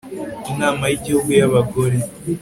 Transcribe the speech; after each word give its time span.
inama 0.51 0.83
y'igihugu 0.87 1.29
y'abagore 1.39 1.97